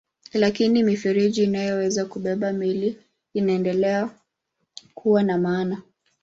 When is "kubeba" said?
2.05-2.53